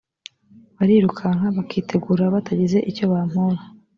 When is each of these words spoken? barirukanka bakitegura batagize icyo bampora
barirukanka 0.77 1.45
bakitegura 1.57 2.23
batagize 2.33 2.77
icyo 2.89 3.05
bampora 3.11 3.59